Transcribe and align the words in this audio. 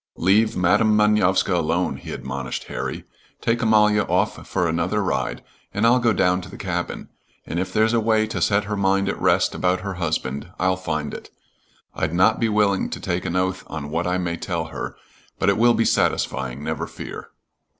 "Leave 0.17 0.57
Madam 0.57 0.97
Manovska 0.97 1.53
alone," 1.53 1.97
he 1.97 2.11
admonished 2.11 2.63
Harry. 2.63 3.03
"Take 3.39 3.61
Amalia 3.61 4.01
off 4.05 4.47
for 4.47 4.67
another 4.67 5.03
ride, 5.03 5.43
and 5.75 5.85
I'll 5.85 5.99
go 5.99 6.11
down 6.11 6.41
to 6.41 6.49
the 6.49 6.57
cabin, 6.57 7.09
and 7.45 7.59
if 7.59 7.71
there's 7.71 7.93
a 7.93 7.99
way 7.99 8.25
to 8.25 8.41
set 8.41 8.63
her 8.63 8.75
mind 8.75 9.07
at 9.09 9.21
rest 9.21 9.53
about 9.53 9.81
her 9.81 9.93
husband, 10.01 10.49
I'll 10.59 10.75
find 10.75 11.13
it. 11.13 11.29
I'd 11.93 12.15
not 12.15 12.39
be 12.39 12.49
willing 12.49 12.89
to 12.89 12.99
take 12.99 13.25
an 13.25 13.35
oath 13.35 13.63
on 13.67 13.91
what 13.91 14.07
I 14.07 14.17
may 14.17 14.37
tell 14.37 14.65
her, 14.73 14.95
but 15.37 15.49
it 15.49 15.57
will 15.59 15.75
be 15.75 15.85
satisfying, 15.85 16.63
never 16.63 16.87
fear." 16.87 17.27